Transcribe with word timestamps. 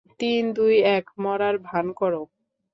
তিন, 0.19 0.43
দুই, 0.53 0.75
এক, 0.89 1.05
মরার 1.19 1.55
ভান 1.59 1.85
করো। 1.91 2.21